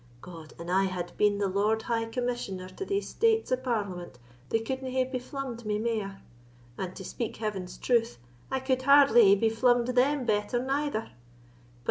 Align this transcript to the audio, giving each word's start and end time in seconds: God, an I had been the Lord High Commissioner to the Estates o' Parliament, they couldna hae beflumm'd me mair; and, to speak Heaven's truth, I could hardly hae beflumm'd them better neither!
God, 0.19 0.53
an 0.57 0.67
I 0.67 0.85
had 0.85 1.15
been 1.15 1.37
the 1.37 1.47
Lord 1.47 1.83
High 1.83 2.05
Commissioner 2.05 2.69
to 2.69 2.83
the 2.85 2.97
Estates 2.97 3.51
o' 3.51 3.55
Parliament, 3.55 4.17
they 4.49 4.57
couldna 4.57 4.89
hae 4.89 5.03
beflumm'd 5.05 5.63
me 5.63 5.77
mair; 5.77 6.23
and, 6.75 6.95
to 6.95 7.05
speak 7.05 7.37
Heaven's 7.37 7.77
truth, 7.77 8.17
I 8.49 8.61
could 8.61 8.81
hardly 8.81 9.25
hae 9.35 9.49
beflumm'd 9.49 9.89
them 9.89 10.25
better 10.25 10.57
neither! 10.59 11.11